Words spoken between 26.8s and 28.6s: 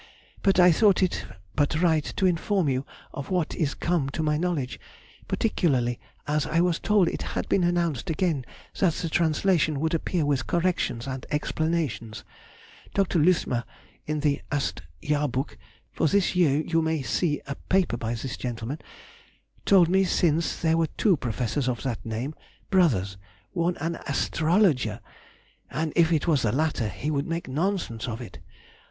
he would make nonsense of it.